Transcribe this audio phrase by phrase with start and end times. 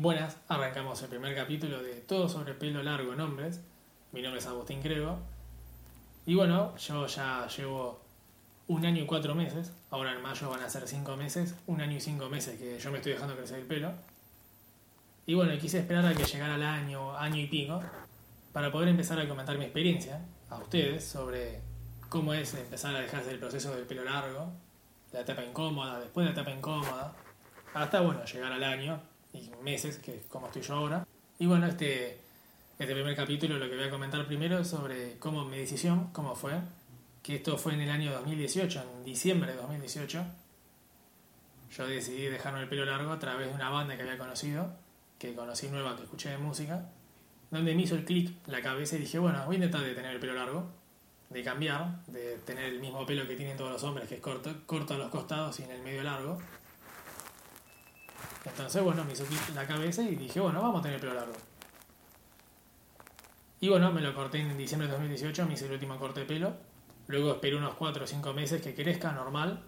[0.00, 3.60] Buenas, arrancamos el primer capítulo de Todo sobre pelo largo en hombres.
[4.12, 5.18] Mi nombre es Agustín Crego.
[6.24, 8.00] Y bueno, yo ya llevo
[8.68, 11.96] un año y cuatro meses, ahora en mayo van a ser cinco meses, un año
[11.96, 13.92] y cinco meses que yo me estoy dejando crecer el pelo.
[15.26, 17.82] Y bueno, quise esperar a que llegara el año, año y pico,
[18.52, 21.60] para poder empezar a comentar mi experiencia a ustedes sobre
[22.08, 24.52] cómo es empezar a dejarse el proceso del pelo largo,
[25.12, 27.16] la etapa incómoda, después de la etapa incómoda,
[27.74, 29.00] hasta bueno, llegar al año
[29.32, 31.06] y meses, que es como estoy yo ahora.
[31.38, 32.18] Y bueno, este,
[32.78, 36.34] este primer capítulo lo que voy a comentar primero es sobre cómo mi decisión, cómo
[36.34, 36.52] fue,
[37.22, 40.24] que esto fue en el año 2018, en diciembre de 2018.
[41.76, 44.72] Yo decidí dejarme el pelo largo a través de una banda que había conocido,
[45.18, 46.88] que conocí nueva, que escuché de música,
[47.50, 50.12] donde me hizo el clic la cabeza y dije, bueno, voy a intentar de tener
[50.12, 50.70] el pelo largo,
[51.30, 54.54] de cambiar, de tener el mismo pelo que tienen todos los hombres, que es corto,
[54.66, 56.38] corto a los costados y en el medio largo.
[58.50, 61.34] Entonces, bueno, me hizo la cabeza y dije, bueno, vamos a tener el pelo largo.
[63.60, 66.26] Y bueno, me lo corté en diciembre de 2018, me hice el último corte de
[66.26, 66.54] pelo.
[67.08, 69.64] Luego esperé unos 4 o 5 meses que crezca normal.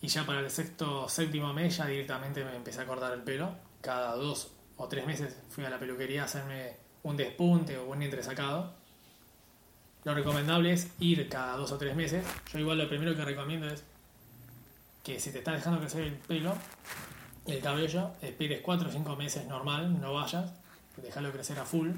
[0.00, 3.54] Y ya para el sexto, séptimo mes ya directamente me empecé a cortar el pelo.
[3.80, 8.02] Cada dos o tres meses fui a la peluquería a hacerme un despunte o un
[8.02, 8.74] entresacado.
[10.04, 12.26] Lo recomendable es ir cada dos o tres meses.
[12.52, 13.82] Yo igual lo primero que recomiendo es
[15.02, 16.54] que si te está dejando crecer el pelo,
[17.46, 20.52] el cabello, esperes 4 o 5 meses normal, no vayas,
[20.96, 21.90] déjalo crecer a full.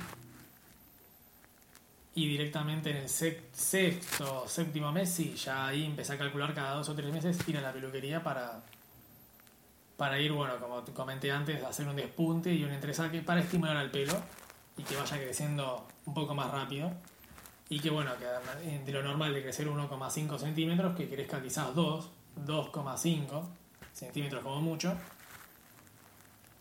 [2.15, 6.77] Y directamente en el sexto o séptimo mes, sí, ya ahí empecé a calcular cada
[6.77, 8.63] dos o tres meses ir a la peluquería para,
[9.99, 13.77] para ir, bueno, como te comenté antes, hacer un despunte y un entresaque para estimular
[13.77, 14.15] al pelo
[14.79, 16.91] y que vaya creciendo un poco más rápido.
[17.69, 18.25] Y que, bueno, que
[18.85, 22.11] de lo normal de crecer 1,5 centímetros, que crezca quizás 2,
[22.47, 23.43] 2,5
[23.93, 24.97] centímetros como mucho.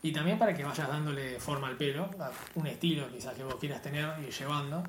[0.06, 2.08] Y también para que vayas dándole forma al pelo,
[2.54, 4.84] un estilo quizás que vos quieras tener y llevando.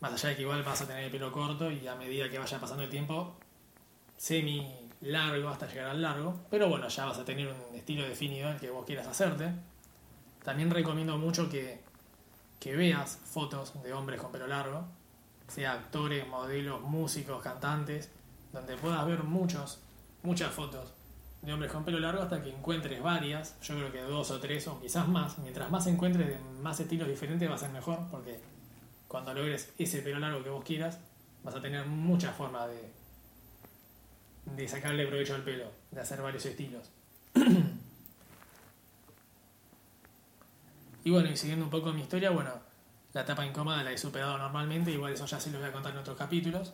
[0.00, 2.38] Más allá de que igual vas a tener el pelo corto y a medida que
[2.38, 3.36] vaya pasando el tiempo,
[4.16, 4.66] semi
[5.02, 6.40] largo hasta llegar al largo.
[6.48, 9.52] Pero bueno, ya vas a tener un estilo definido el que vos quieras hacerte.
[10.42, 11.82] También recomiendo mucho que,
[12.58, 14.86] que veas fotos de hombres con pelo largo,
[15.48, 18.10] sea actores, modelos, músicos, cantantes,
[18.54, 19.82] donde puedas ver muchos,
[20.22, 20.95] muchas fotos
[21.46, 24.66] de hombres con pelo largo hasta que encuentres varias, yo creo que dos o tres
[24.66, 28.40] o quizás más, mientras más encuentres de más estilos diferentes va a ser mejor, porque
[29.06, 30.98] cuando logres ese pelo largo que vos quieras,
[31.44, 32.90] vas a tener muchas formas de,
[34.56, 36.90] de sacarle provecho al pelo, de hacer varios estilos.
[41.04, 42.50] y bueno, y siguiendo un poco mi historia, bueno,
[43.12, 45.92] la etapa incómoda la he superado normalmente, igual eso ya sí lo voy a contar
[45.92, 46.72] en otros capítulos.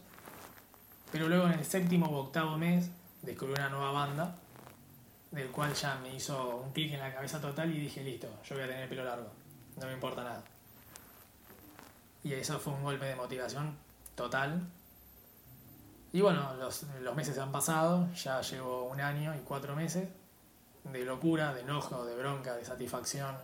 [1.12, 2.88] Pero luego en el séptimo o octavo mes
[3.20, 4.38] descubrí una nueva banda,
[5.32, 8.54] del cual ya me hizo un clic en la cabeza total y dije, listo, yo
[8.54, 9.30] voy a tener el pelo largo,
[9.80, 10.44] no me importa nada.
[12.22, 13.76] Y eso fue un golpe de motivación
[14.14, 14.60] total.
[16.12, 20.08] Y bueno, los, los meses han pasado, ya llevo un año y cuatro meses
[20.84, 23.34] de locura, de enojo, de bronca, de satisfacción,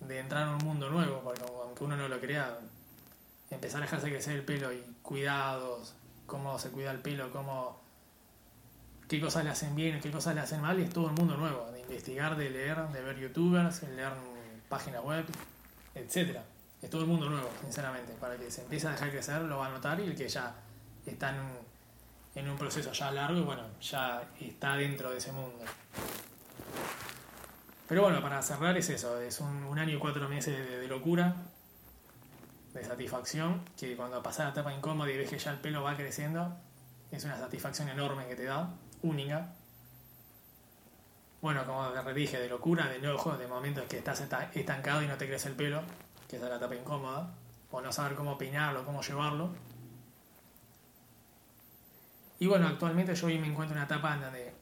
[0.00, 2.56] de entrar en un mundo nuevo, porque aunque uno no lo crea,
[3.50, 5.94] empezar a dejarse crecer el pelo y cuidados,
[6.26, 7.83] cómo se cuida el pelo, cómo
[9.08, 11.36] qué cosas le hacen bien, qué cosas le hacen mal, y es todo un mundo
[11.36, 14.12] nuevo, de investigar, de leer, de ver youtubers, de leer
[14.68, 15.24] páginas web,
[15.94, 16.44] etcétera
[16.84, 18.12] es todo el mundo nuevo, sinceramente.
[18.20, 20.54] Para que se empiece a dejar crecer, lo va a notar y el que ya
[21.06, 21.58] está en un,
[22.34, 25.64] en un proceso ya largo, bueno, ya está dentro de ese mundo.
[27.88, 31.34] Pero bueno, para cerrar es eso, es un, año y cuatro meses de, locura,
[32.74, 35.96] de satisfacción, que cuando pasas la etapa incómoda y ves que ya el pelo va
[35.96, 36.54] creciendo,
[37.10, 38.70] es una satisfacción enorme que te da,
[39.04, 39.52] única.
[41.40, 44.22] Bueno, como dije, de locura, de enojo, de momentos que estás
[44.54, 45.82] estancado y no te crece el pelo,
[46.26, 47.34] que es la etapa incómoda,
[47.70, 49.50] o no saber cómo peinarlo, cómo llevarlo.
[52.38, 54.54] Y bueno, actualmente yo hoy me encuentro en una etapa donde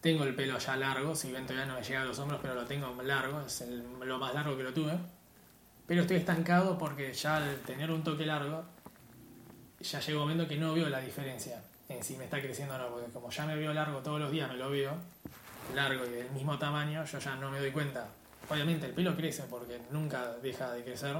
[0.00, 2.54] tengo el pelo ya largo, si bien todavía no me llega a los hombros, pero
[2.54, 3.64] lo tengo largo, es
[4.00, 4.96] lo más largo que lo tuve.
[5.88, 8.64] Pero estoy estancado porque ya al tener un toque largo,
[9.80, 12.78] ya llega un momento que no veo la diferencia en si me está creciendo o
[12.78, 14.92] no, porque como ya me veo largo todos los días, me lo veo
[15.74, 18.08] largo y del mismo tamaño, yo ya no me doy cuenta
[18.50, 21.16] Obviamente el pelo crece porque nunca deja de crecer.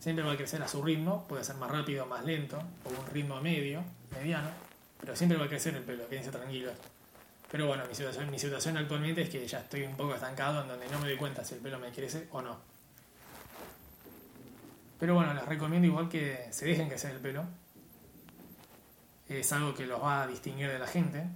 [0.00, 3.06] Siempre va a crecer a su ritmo, puede ser más rápido más lento, o un
[3.12, 3.82] ritmo medio,
[4.12, 4.48] mediano,
[5.00, 6.72] pero siempre va a crecer el pelo, quédense tranquilos.
[7.50, 10.68] Pero bueno, mi situación, mi situación actualmente es que ya estoy un poco estancado en
[10.68, 12.56] donde no me doy cuenta si el pelo me crece o no.
[15.00, 17.44] Pero bueno, les recomiendo igual que se dejen crecer el pelo.
[19.28, 21.26] Es algo que los va a distinguir de la gente.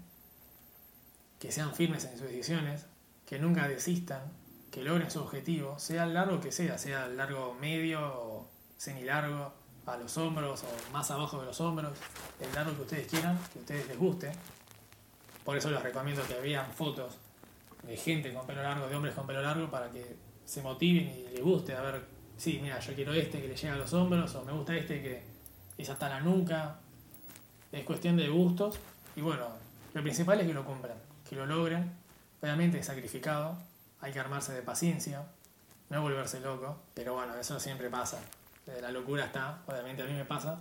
[1.38, 2.86] Que sean firmes en sus decisiones,
[3.26, 4.22] que nunca desistan,
[4.70, 9.52] que logren su objetivo, sea el largo que sea, sea largo medio o semilargo,
[9.86, 11.98] a los hombros o más abajo de los hombros,
[12.40, 14.32] el largo que ustedes quieran, que a ustedes les guste.
[15.44, 17.18] Por eso les recomiendo que vean fotos
[17.82, 21.34] de gente con pelo largo, de hombres con pelo largo, para que se motiven y
[21.34, 21.74] les guste.
[21.74, 22.04] A ver,
[22.36, 25.02] sí, mira, yo quiero este que le llega a los hombros, o me gusta este
[25.02, 25.22] que
[25.76, 26.78] es hasta la nuca.
[27.72, 28.78] Es cuestión de gustos.
[29.16, 29.46] Y bueno,
[29.94, 30.96] lo principal es que lo cumplan,
[31.28, 31.90] que lo logren.
[32.40, 33.56] Obviamente es sacrificado,
[34.00, 35.24] hay que armarse de paciencia,
[35.90, 38.18] no volverse loco, pero bueno, eso siempre pasa.
[38.80, 40.60] La locura está, obviamente a mí me pasa.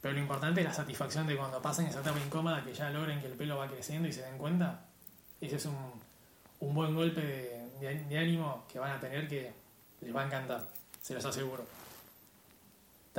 [0.00, 3.20] Pero lo importante es la satisfacción de cuando pasen esa etapa incómoda, que ya logren
[3.20, 4.86] que el pelo va creciendo y se den cuenta.
[5.40, 5.76] Ese es un,
[6.60, 7.20] un buen golpe
[7.80, 9.52] de, de, ánimo que van a tener que
[10.00, 10.68] les va a encantar,
[11.02, 11.64] se los aseguro.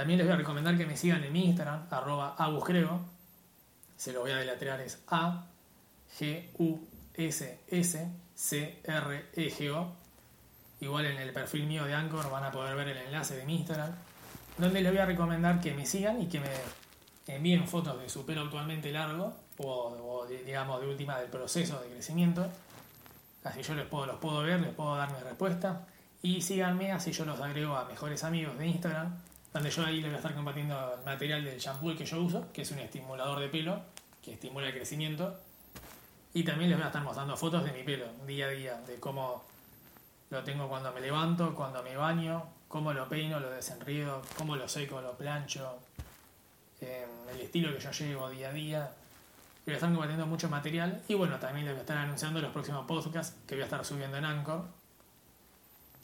[0.01, 3.01] También les voy a recomendar que me sigan en mi Instagram, arroba aguscrego.
[3.95, 5.45] Se lo voy a deletrear, es A,
[6.17, 6.79] G, U,
[7.13, 9.93] S, S, C, R, E, G, O.
[10.79, 13.57] Igual en el perfil mío de Anchor van a poder ver el enlace de mi
[13.57, 13.91] Instagram,
[14.57, 16.49] donde les voy a recomendar que me sigan y que me
[17.27, 22.49] envíen fotos de su pelo actualmente largo o, digamos de última del proceso de crecimiento.
[23.43, 25.85] Así yo les puedo, los puedo ver, les puedo dar mi respuesta.
[26.23, 29.15] Y síganme, así yo los agrego a mejores amigos de Instagram,
[29.53, 32.51] donde yo ahí les voy a estar compartiendo el material del shampoo que yo uso,
[32.53, 33.81] que es un estimulador de pelo,
[34.21, 35.37] que estimula el crecimiento.
[36.33, 38.99] Y también les voy a estar mostrando fotos de mi pelo, día a día, de
[38.99, 39.43] cómo
[40.29, 44.67] lo tengo cuando me levanto, cuando me baño, cómo lo peino, lo desenrido, cómo lo
[44.67, 45.79] seco, lo plancho,
[46.79, 48.91] eh, el estilo que yo llevo día a día.
[49.65, 52.51] Voy a estar compartiendo mucho material y bueno, también les voy a estar anunciando los
[52.51, 54.63] próximos podcasts que voy a estar subiendo en Anchor.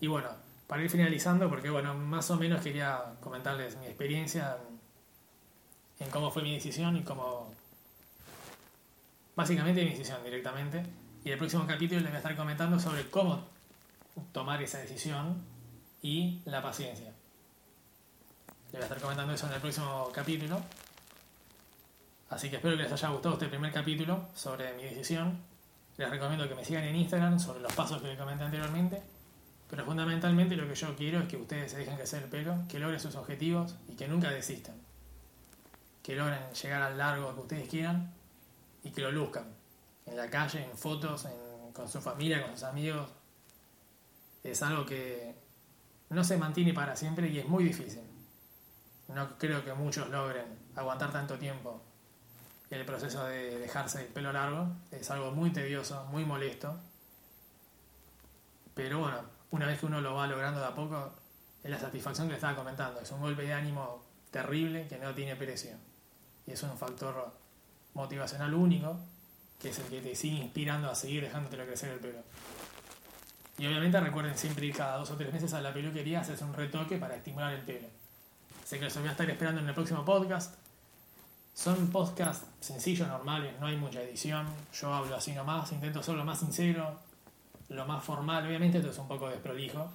[0.02, 0.30] Y bueno,
[0.68, 4.58] para ir finalizando, porque bueno, más o menos quería comentarles mi experiencia
[6.00, 7.54] en, en cómo fue mi decisión y cómo...
[9.36, 10.84] Básicamente mi decisión directamente.
[11.24, 13.46] Y el próximo capítulo les voy a estar comentando sobre cómo
[14.32, 15.44] tomar esa decisión
[16.02, 17.14] y la paciencia.
[18.68, 20.62] Les voy a estar comentando eso en el próximo capítulo.
[22.30, 25.40] Así que espero que les haya gustado este primer capítulo sobre mi decisión.
[25.98, 29.02] Les recomiendo que me sigan en Instagram sobre los pasos que les comenté anteriormente.
[29.70, 32.80] Pero fundamentalmente lo que yo quiero es que ustedes se dejen crecer el pelo, que
[32.80, 34.76] logren sus objetivos y que nunca desistan.
[36.02, 38.14] Que logren llegar al largo que ustedes quieran
[38.84, 39.46] y que lo luzcan.
[40.06, 41.28] En la calle, en fotos,
[41.74, 43.10] con su familia, con sus amigos,
[44.44, 45.36] es algo que
[46.10, 48.04] no se mantiene para siempre y es muy difícil.
[49.10, 51.82] No creo que muchos logren aguantar tanto tiempo
[52.70, 54.70] el proceso de dejarse el pelo largo.
[54.92, 56.78] Es algo muy tedioso, muy molesto.
[58.74, 61.14] Pero bueno, una vez que uno lo va logrando de a poco,
[61.64, 63.00] es la satisfacción que le estaba comentando.
[63.00, 65.72] Es un golpe de ánimo terrible que no tiene precio.
[66.46, 67.34] Y es un factor
[67.94, 68.98] motivacional único,
[69.60, 72.20] que es el que te sigue inspirando a seguir dejándotelo crecer el pelo.
[73.58, 76.54] Y obviamente recuerden siempre ir cada dos o tres meses a la peluquería hacerse un
[76.54, 77.88] retoque para estimular el pelo.
[78.64, 80.56] Sé que los voy a estar esperando en el próximo podcast.
[81.54, 84.46] Son podcasts sencillos, normales, no hay mucha edición.
[84.80, 87.00] Yo hablo así nomás, intento ser lo más sincero,
[87.70, 88.46] lo más formal.
[88.46, 89.92] Obviamente esto es un poco desprolijo,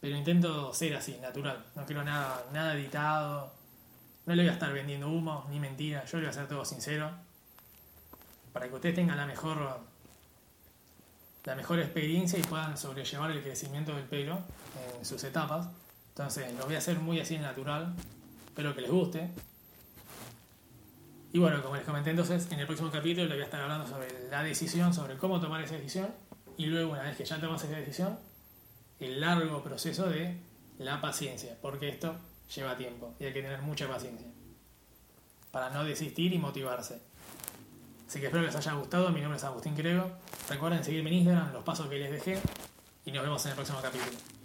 [0.00, 1.64] pero intento ser así, natural.
[1.74, 3.52] No quiero nada, nada editado.
[4.26, 6.10] No le voy a estar vendiendo humo ni mentiras.
[6.10, 7.10] Yo le voy a hacer todo sincero.
[8.52, 9.80] Para que ustedes tengan la mejor
[11.46, 14.40] la mejor experiencia y puedan sobrellevar el crecimiento del pelo
[14.98, 15.68] en sus etapas.
[16.08, 17.94] Entonces lo voy a hacer muy así natural,
[18.46, 19.30] espero que les guste.
[21.32, 23.86] Y bueno, como les comenté entonces, en el próximo capítulo les voy a estar hablando
[23.86, 26.08] sobre la decisión, sobre cómo tomar esa decisión
[26.56, 28.18] y luego una vez que ya tomas esa decisión,
[29.00, 30.36] el largo proceso de
[30.78, 32.16] la paciencia, porque esto
[32.54, 34.26] lleva tiempo y hay que tener mucha paciencia
[35.50, 37.00] para no desistir y motivarse.
[38.06, 39.10] Así que espero que les haya gustado.
[39.10, 40.10] Mi nombre es Agustín Crego.
[40.48, 42.40] Recuerden seguirme en Instagram, los pasos que les dejé.
[43.04, 44.35] Y nos vemos en el próximo capítulo.